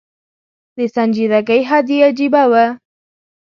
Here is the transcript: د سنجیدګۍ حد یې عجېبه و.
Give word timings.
د 0.77 0.79
سنجیدګۍ 0.95 1.61
حد 1.69 1.87
یې 1.93 1.99
عجېبه 2.07 2.43
و. 2.51 2.53